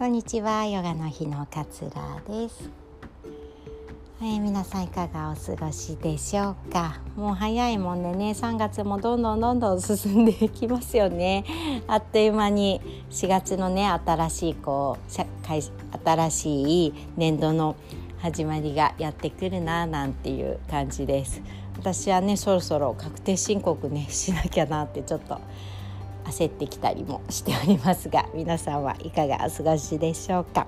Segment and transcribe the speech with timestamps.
[0.00, 0.64] こんにちは。
[0.64, 2.70] ヨガの日のかつらです、
[4.22, 7.02] えー、皆さんいかがお過ごしでしょうか？
[7.16, 8.30] もう早いもんでね。
[8.30, 11.44] 3月もどんどんどんどん進んでいきますよね。
[11.86, 15.60] あっという間に4月のね新しいこう社会
[16.02, 17.76] 新しい年度の
[18.20, 21.42] 始まりがやってくるななんていう感じです。
[21.76, 25.36] 私はねそろそろ確定申告ねしなきゃなってちょっと
[26.30, 30.66] 焦ってきたりもしておりますが皆さんはいかがお過ごしでしょうか？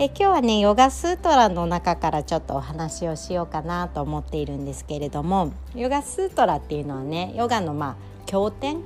[0.00, 7.96] え今日はねヨガスートラの中からちょっとお話をしようかなと思っているんですけれどもヨガスートラっていうのはねヨガのまあ
[8.26, 8.84] 経典、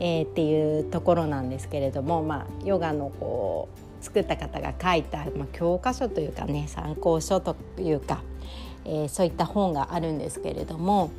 [0.00, 3.68] えー、っていうところなんですけれども、まあ、ヨガのこ
[4.00, 8.22] う作った方が書いた、まあ、教科書というかね参考書というか、
[8.86, 11.10] えー、そういった本があるんですけれども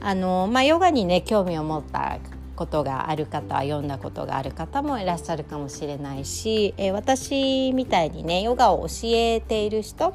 [0.00, 2.18] あの、まあ、ヨガにね興味を持った
[2.58, 10.12] ことがある方読んだことがある方もいらっしゃるかもしれないし、えー、私みたいにねヨガを教えている人、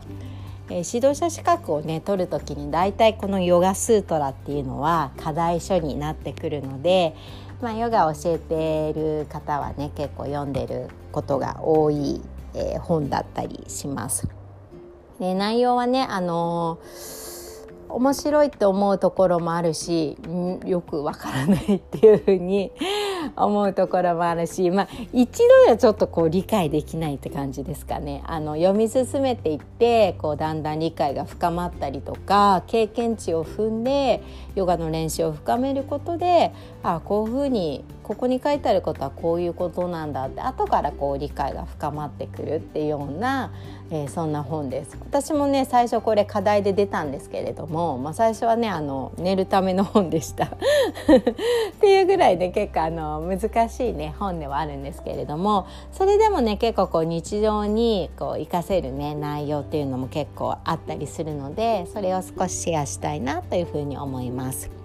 [0.70, 7.16] えー、指導者資格をね取る時に大体このヨガスートラっていうのは課題書になってくるので、
[7.62, 12.20] まあ、ヨガを教えている方はね結構読んでることが多い、
[12.56, 14.28] えー、本だったりします。
[15.18, 17.33] で内容はねあのー
[17.94, 20.18] 面白いって思うところもあるし
[20.66, 22.72] よくわからないっていうふうに
[23.38, 28.24] 思うところもあるし、まあ、一度はちょっとこう理解できないって感じですかね。
[28.26, 34.24] あの読み進めていってこうだんだん理解が深まったりとか経験値を踏んで
[34.56, 43.52] ヨガの練習を深めることであこういうふうにここに書いてあることはこういうことなんだって後からこう理解が深まってくるっていうような、
[43.90, 50.50] えー、そんな本です私もね最初これ課題で出たんですけれども、まあ、最初はねあの寝るための本でした っ
[51.80, 64.83] ていうぐらいで、ね、結構あの難しいね本ではあるんですけれどもそれでもね結構こう日常にこう活かせるね内容っていうのも結構あったりするのでそれを少しシェアしたいなというふうに思います。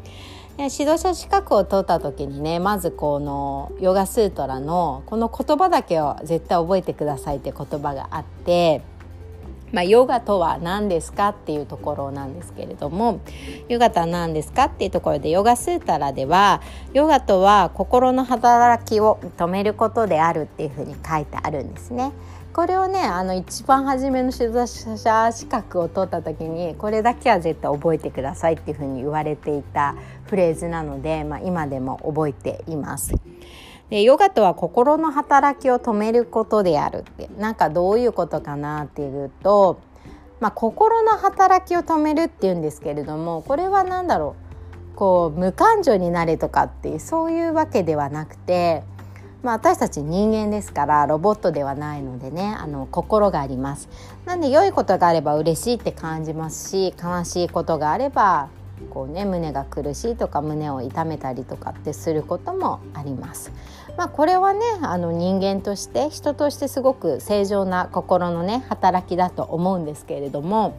[0.65, 8.83] 指導者資格を取った時にねまずこのヨガスートラのこの言葉だけを絶対覚えてくださいって言葉があって、
[9.71, 13.21] まあ、ヨガとは何ですかっていうところなんですけれども
[13.69, 16.61] ヨガとは何ですかっていうところでヨガスータラでは
[16.93, 22.11] ヨガとは心の働きを止めることであるっていうふうに書いてあるんですね。
[22.59, 24.67] これをねあの一番初めの指導
[24.99, 33.15] 者資格を取った時にこれだけは絶対覚えてくださいっていうふうに言われていたフレーズなので、まあ、今でも覚えています。
[33.91, 39.81] でヨガとは心の働きを止めることであるってなんかどういうことかなっていうと、
[40.41, 44.35] まあ、心の働きを止めるっていうんですけれどもこれは何だろ
[44.95, 48.83] うこう無感情になれとかっていうそういうわけではなくて
[49.43, 53.89] まあ、私たち人間ですからロボットではないのでねあの心があります
[54.25, 58.49] なんで良いことがあれば嬉しいって感じますし悲しいことがあれば
[58.91, 63.53] こうね胸が苦しいとか胸を痛めたりとかってすることもあります。
[63.97, 70.77] まあ、これはねあの人間として人としてすごく正常な心のね働きだと思うんですけれども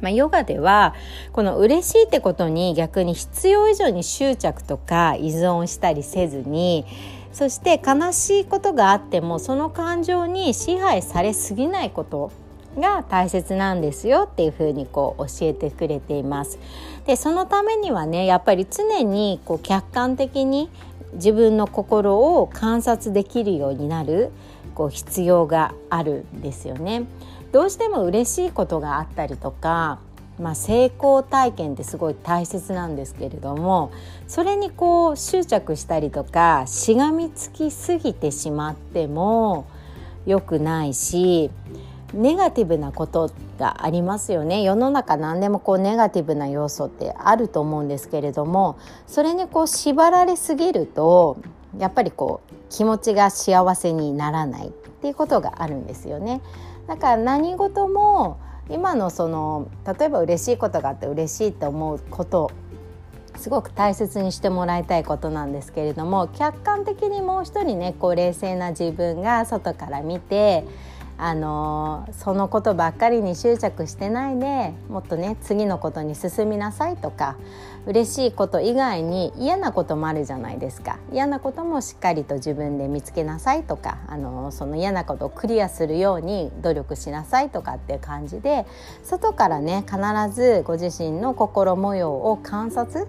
[0.00, 0.94] まあ、ヨガでは
[1.32, 6.86] この嬉しいってことに逆に必要以上に執着とか依存したりせずに
[7.32, 12.32] そして悲しいことがあってもその感情に支配されすぎないこと
[12.78, 16.58] が大切なんですよっていうふうにこう教えてくれています。
[17.06, 20.70] でそのためにはねやっぱり常にこう客観的に
[21.14, 24.30] 自分の心を観察できるようになる
[24.74, 27.04] こう必要があるんですよね。
[27.52, 29.98] どうしても嬉しいことがあったりとか、
[30.40, 33.92] まあ、成功体験ってすごい大切なんですけれども
[34.26, 39.66] それにこう執着したりとかしがみつきすぎてしまっても
[40.26, 41.50] 良くないし
[42.14, 51.38] ネガティブなことがありますよね世の中何でもこうネガティブな要素ってあると思うんですけれどもそれにこう縛られすぎると
[51.78, 56.40] やっぱりこう気持ちが幸せにならないっていうことがあるんですよね。
[56.86, 58.38] だから何事も
[58.70, 62.50] 今のその例えば嬉しいことがあって嬉しいと思うこと
[63.36, 70.64] すごく大切にしてもらいたいことなんですけれども客観的にもう一人ねこう冷静な自分が外から見て
[71.22, 77.36] あのそのことばっかりに執着してないでもっとね次のことに進みなさいとか
[77.86, 80.98] 嬉しいこと以外に嫌なこともあるじゃないですか。
[81.12, 88.66] 嫌なこともしっかりと自分で見つけなさいとかあのその嫌なことをクリアするように努力しなさいとかっていう感じで
[89.02, 89.98] 外からね必
[90.34, 93.06] ずご自身の心模様を観察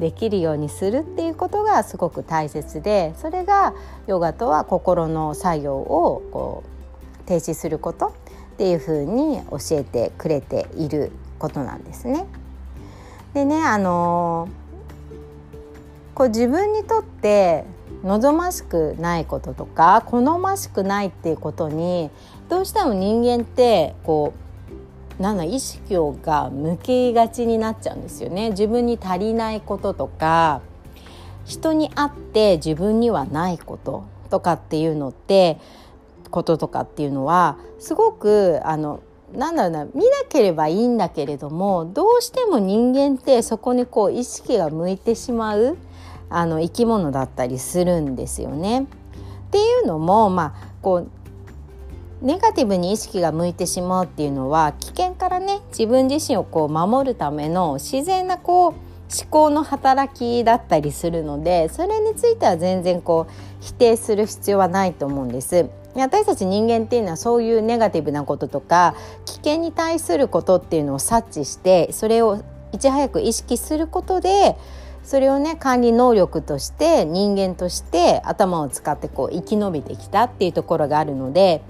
[0.00, 3.74] できるようにするっていうことがすごく大切でそれが
[4.06, 6.73] ヨガとは心の作業をこう
[7.26, 8.14] 停止すること
[8.54, 12.26] っていうふうに教えてくれていることなんですね。
[13.34, 14.48] でねあの
[16.14, 17.64] こう自分にとって
[18.04, 22.10] 望ましくないこととか好ましくないっていうことに
[22.48, 24.34] どうしても人間ってこ
[25.18, 28.50] うなんだ意識をが向けがちになっちゃうんですよね。
[28.50, 30.60] 自分に足りないこととか
[31.44, 35.58] 人にあって自分にはないこととかっていうのって
[36.34, 39.00] こととかっていうのはすごくあの
[39.32, 45.76] なんだろうな見なければいいんだけれどもどうしても人間ってそこにこう意識が向いてしまう
[46.30, 48.82] あの生き物だったりするんですよね。
[48.82, 48.86] っ
[49.52, 51.08] ていうのもまあこう
[52.20, 58.74] ネガティブに意識が向いてしまうっていうのは危険からね自分自身をこう守るための自然なこう
[59.20, 65.68] 思考の働きだったりするのでそれについては全然こう否定する必要はないと思うんです。
[65.96, 68.96] 私たち人間っていうのはそういうネガティブなこととか
[69.26, 74.56] 危険に対することっていうのを察知してそれをいち早く意識することで
[75.04, 81.62] それをね管理能力として人間として頭を使ってこう生き延びてきたっていうところがあるので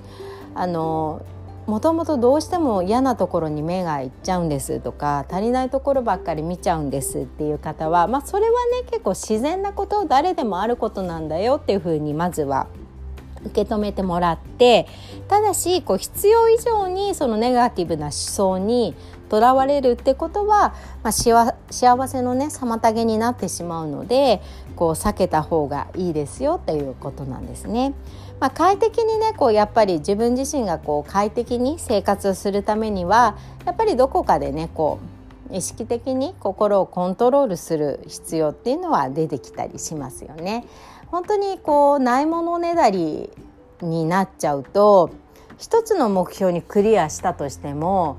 [0.54, 1.20] あの
[1.66, 8.52] もともとどうしても嫌なところに目がいっちゃうんですとか足りないところばっかり見ちゃうんですっていう方は、まあ、それは
[8.82, 12.66] ね結構自然なこと誰でもあることなんだよっていうふうにまずは
[13.46, 14.86] 受け止めてもらって
[15.28, 18.94] ただしこう必要以上にそのネガティブな思想に
[19.28, 24.42] とらわれるってことは、まあ、幸せのね妨げになってしまうので
[24.76, 27.94] こう避けた方がいいですよっていうことなんですね。
[28.40, 34.98] まあ、快適にねこうやっぱり自分自身がこう快適に生活をするためにはやっぱりどこかでねこ
[35.50, 40.64] う意識的に心をコントロールする必要っていうのは出てきたりしますよね。
[41.08, 43.30] 本当にこうないものねだり
[43.80, 45.10] になっちゃうと
[45.58, 48.16] 一つの目標にクリアしたとしても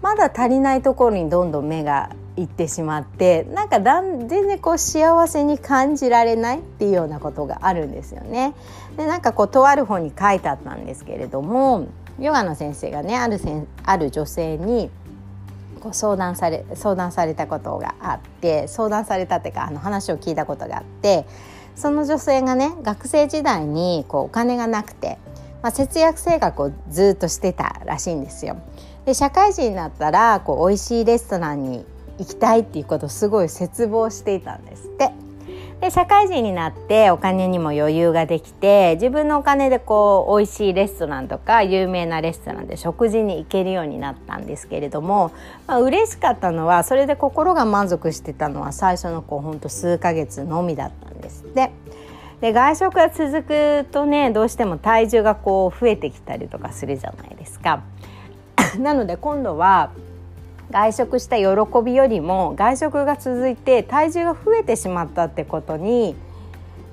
[0.00, 2.10] まだ足りないところにどんどん目が
[2.40, 8.54] いってしまってなんかだん全然こう幸せに感じられないっていうようなことがあるんですよね。
[8.96, 11.88] でなんかこうとある本に書いてあったんですけれども
[12.18, 14.90] ヨガの先生がねあるせんある女性に
[15.80, 21.26] こう相談され相談されたことがあって相談されたっていうかあの話を聞いたことがあって
[21.74, 25.18] その女性がね学生時代にこうお金がなくて、
[25.62, 28.58] まあ、節約生活をずっとしてたらしいんですよ。
[29.06, 31.86] で社会人になったらこう美味しいレストランに
[32.20, 35.10] 行きたいっていうことをすごい切望していたんですって。
[35.80, 45.32] で社会人になってお金にも余裕ができて自分のお金でこう美味しいレストランとか有名なレストランで食事に行けるようになったんですけれども、
[45.66, 51.70] まあ嬉しかったのはそれで心が満足してたのは最初のこうほんと数ヶ月のみだったんですって。
[52.42, 57.82] で外食が続くとねどうしても体重がこう増えてきたりとかするじゃないですか。
[58.78, 59.90] なので今度は
[60.70, 61.44] 外食した喜
[61.84, 66.14] びよりも外食が続いて体重が増えてしまったってことに、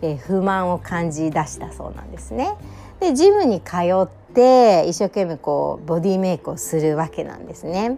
[0.01, 2.56] え不満を感じ出したそうなんですね。
[3.00, 7.97] でジムに通って一生懸命こうボディメイクをするわけなんですね。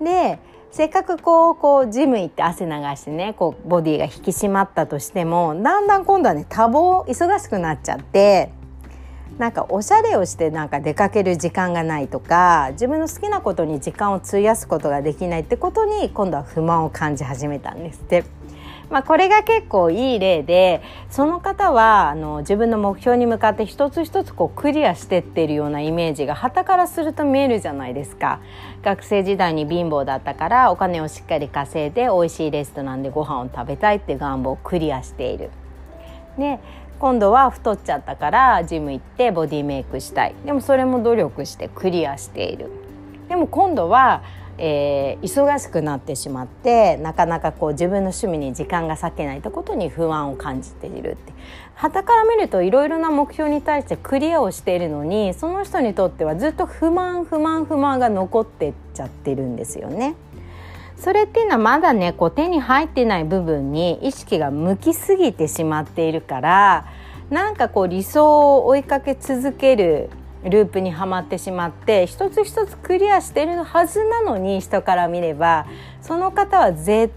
[0.00, 0.38] で
[0.70, 8.50] せっかくこうこうジム行って汗流してねこうボディが引き締まったとしてもだんだん今度はね多忙忙しくなっちゃって
[9.38, 18.24] なんかおしゃれをしてなんか出かける時間がないとか自分の好きなことに時間を費やすことができないってことに今度は不満を感じ始めたんですって。
[18.90, 28.40] まあ、これが結構いい例でその方はあの自分の目標に向かって一つ一つこうクリアしてってるようなイメージが旗からすると見えるじゃないですか
[28.82, 35.50] 学生時代に貧乏だったからお金をしっかり稼いで美味しいレストランでご飯を食べたいって願望をクリアしている。
[36.38, 36.58] で
[36.98, 40.34] 今度は太っちゃったからジム行ってボディメイクしたい。
[40.44, 42.70] でもそれも努力してクリアしている。
[43.28, 44.22] でも今度は、
[44.58, 51.32] えー、忙しくなってしまってなかなかこう自分の趣味に時間が割けないってことに不安を感じているって。
[51.74, 60.14] 旗から見るといろいろな目標に対してクリアをしているのにその人にとってはずっと不満不満不満が残ってっちゃってるんですよね。
[60.96, 66.86] それっていうのはまだねこう手に入ってない部分に意識が向きすぎてしまっているから
[67.30, 70.10] なんかこう理想を追いかけ続ける
[70.44, 75.66] ループにはまってしまって一つ一つクリアしてるはずなのに人から見れば
[76.02, 77.10] その方はず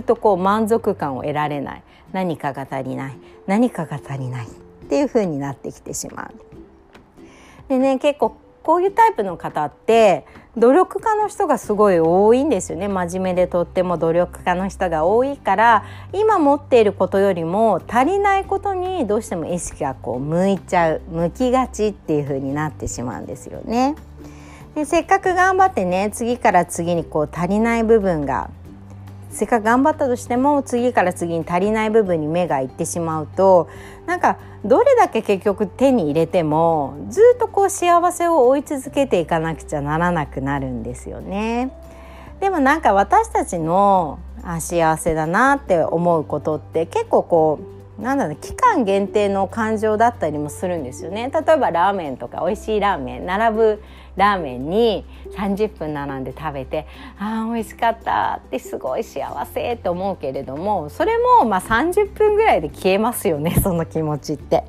[0.00, 4.50] っとこう満足感を得られない何かが足りない何かが足りないっ
[4.88, 6.34] ていう風になってきてしまう。
[7.68, 10.24] でね結構こういうタイプの方って
[10.56, 23.96] 努力家の人がすごい多いんですよね真面目でとっても努力家の人が多いから今持っていることよりも足りないことにどうしても意識がこう向いちゃう向きがちっていう風になってしまうんですよね。
[24.74, 28.50] でせっかく頑張ってね次から次にこう足りない部分が
[29.32, 33.68] せっかく頑張ったとしても次から次に足りない部分に目がいってしまうと
[34.06, 41.72] なんかどれだけ結局手に入れてもずっとこう幸せを追い続けていかなくちゃならなくなるんですよね。
[42.40, 47.60] でもなんか私たちのあ幸せだなって思うことって結構こ
[47.98, 53.82] うなんだろう期間限定の感情だったりもするんですよね例えばラーメンとか美味しいラーメン並ぶ
[54.16, 55.04] ラーメンに
[55.36, 56.86] 30分並んで食べて
[57.18, 64.64] あー美味しかったってすごい幸せって思うけれどもそれもまあ30分ぐらいで消えますよね その気持ちって。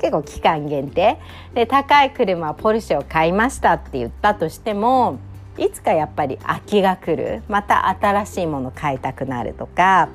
[0.00, 1.18] 結構期間限定。
[1.52, 5.18] で高い車ポルシェを買いましたって言ったとしても
[5.58, 7.42] いつかやっぱり空きが来る。
[7.48, 10.08] また新しいもの買いたくなるとか。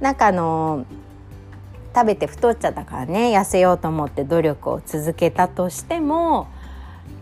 [0.00, 0.84] なんかあの
[1.94, 6.48] 食べて太っちゃったからね痩せようと思って努力を続けたとしても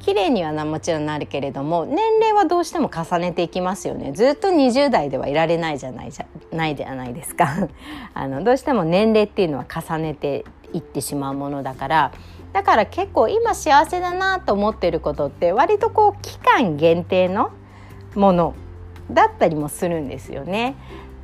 [0.04, 4.12] 綺麗にはなもちろんなるけれども年齢はどうしても重ねていきますよね。
[4.12, 7.68] ずっと20代ではいられないじゃないじゃないじゃないですか。
[8.12, 10.44] あのどうしても年齢っていうのは重ねて
[10.74, 12.12] いってしまうものだから。
[12.52, 17.50] だから結構今幸せだなと思ってることって割とこう期間限定の
[18.14, 18.54] もの
[19.10, 20.76] だったりもするんですよね。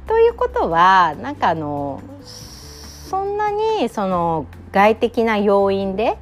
[0.07, 6.17] ということはなんかあのそんなにその外的な要因で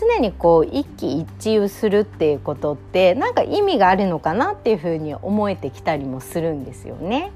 [0.00, 7.32] 常にこう一喜一憂するっていうことってなんか意味があるのかなっていうふうに思えてきたりもするんですよね。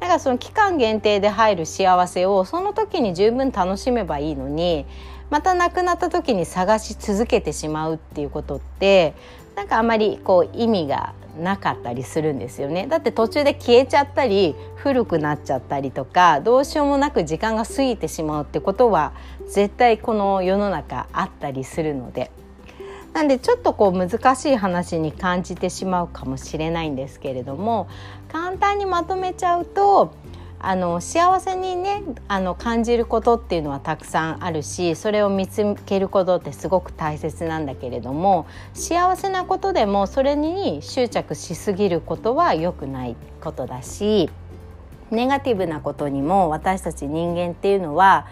[0.00, 4.86] だからその期間限定で入る幸せをその時に十分楽しめばいいのに
[5.30, 9.14] また亡くなった時に探し続けてしまうっていうことって
[9.56, 12.86] なんかあまりこう意味がなかったりするんですよね。
[12.86, 19.12] だって途中で消えちゃったり古くなっちゃったりとかどうしようもなく時間が過ぎてしまうってことは
[19.48, 22.30] 絶対この世の中あったりするので。
[23.14, 27.88] なんでちょっとこう難しい話に感じてしまうかもしれないんですけれども
[28.30, 30.12] 簡単にまとめちゃうと
[30.60, 44.30] あの幸せにねあの感じることっていうのはたくさんあるしそれを見つけることってすごく大切なんだけれども幸せなことでもそれに執着しすぎることは良くないことだし
[45.10, 48.26] ネガティブなことにも私たち人間っていうのは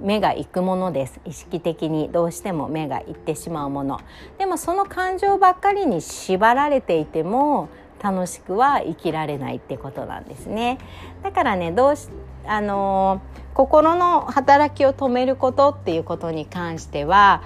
[0.00, 1.20] 目が行くものです。
[1.26, 4.00] 意識的にどうしても目が行ってしまうもの。
[4.38, 7.68] でもその感情ばっかりに縛られていても
[8.02, 10.78] 楽しくは生きられないってことなんですね
[11.22, 12.08] だからねどうし
[12.46, 13.20] あの
[13.54, 17.42] 心の働きを止めることっていうことに関しては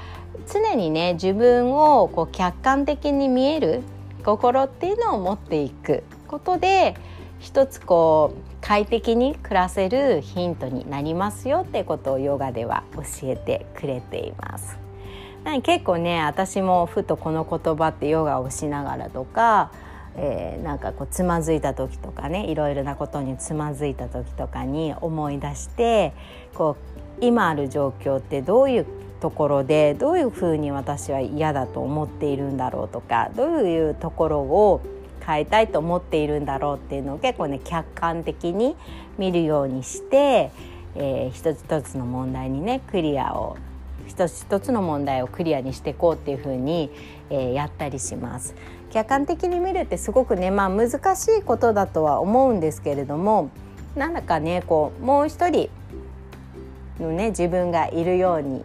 [0.52, 3.82] 常にね自分をこう客観的に見える
[4.24, 6.96] 心っていうのを持っていくことで
[7.40, 14.78] 一つこう快適に暮らせるヒントになりますよってことをヨガでは教えてくれています。
[15.62, 19.70] 結構ね私もふとこの言葉ってヨガをしながらとか
[20.16, 26.12] えー、なんかこうつまずいた時とかねいろいろなことにつまずいた時とかに思い出して
[26.54, 26.76] こ
[27.20, 28.86] う今ある状況ってどういう
[29.20, 34.82] ところでどういうふうに私は嫌だと思っているんだろうとかどういうところを
[35.26, 38.76] 変えたいと思っているんだろうっていうのを結構ね客観的に
[39.16, 40.50] 見るようにして、
[40.94, 43.56] えー、一つ一つの問題にねクリアを
[44.06, 46.90] 一つ一つの問題をクリアにしていこうっていうふうに、
[47.30, 48.54] えー、やったりします。
[48.94, 53.50] 客観的に見るってすごくね、まあ、難しいことだとは思うんですけれども
[53.96, 55.68] なんだかねこうもう一人
[57.00, 58.64] のね自分がいるように、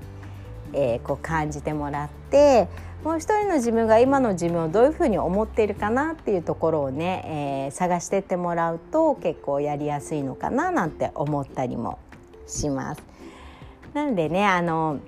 [0.73, 2.67] えー、こう感じてもらって
[3.03, 11.97] もう一人の自分が今の自分をどういうふうに思っているかなっていうところをね、えー、探してってもらうと結構やりやすいのかななんて思ったりも
[12.45, 13.01] します。
[13.95, 14.99] なのでねあの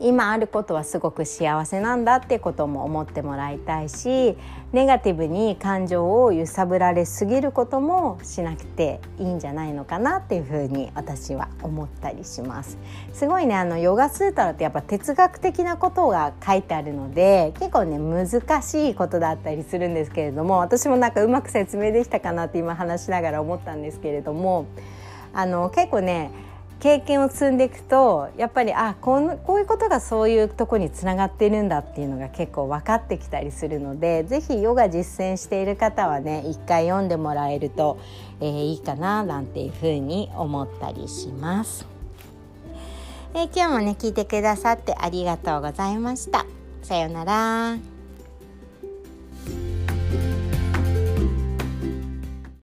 [0.00, 4.36] 今あることはすごく幸せなんだってことも思ってもらいたいし
[4.72, 12.76] ネガティブに感情を揺さぶられすぎることもしなくていいんじゃないのかなっていうふうに私は思ったりします。
[13.12, 24.66] すごいねあのヨガスータラってやっぱ哲学的なことが書いてあるので結構ね難しいことだったりするんですけれども私もなんかうまく説明できたかなって今話しながら思ったんですけれども
[25.32, 26.30] あの結構ね
[26.84, 37.98] 経験を積んでいくとやっぱりあこうこういうことがそういうとこにつながっているんだっていうのが結構分かってきたりするので是非ヨガ実践している方はね一回読んでもらえると、
[38.38, 41.86] えー、いいかななんていうふうに思ったりします。
[43.32, 46.44] えー、今日もね聞いてくださってありがとうございました。
[46.82, 47.93] さようなら。